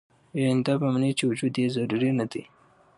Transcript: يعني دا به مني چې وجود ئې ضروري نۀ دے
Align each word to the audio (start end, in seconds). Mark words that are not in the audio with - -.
يعني 0.41 0.59
دا 0.67 0.73
به 0.79 0.87
مني 0.93 1.11
چې 1.17 1.23
وجود 1.29 1.53
ئې 1.61 1.67
ضروري 1.75 2.09
نۀ 2.17 2.25
دے 2.31 2.43